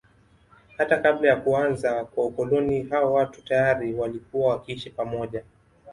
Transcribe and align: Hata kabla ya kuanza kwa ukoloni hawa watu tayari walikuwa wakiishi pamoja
Hata 0.77 0.97
kabla 0.97 1.29
ya 1.29 1.35
kuanza 1.35 2.05
kwa 2.05 2.25
ukoloni 2.25 2.83
hawa 2.83 3.11
watu 3.11 3.41
tayari 3.45 3.93
walikuwa 3.93 4.49
wakiishi 4.49 4.89
pamoja 4.89 5.43